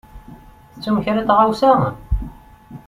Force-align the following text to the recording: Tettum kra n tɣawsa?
Tettum 0.73 0.97
kra 1.03 1.13
n 1.15 1.19
tɣawsa? 1.27 1.73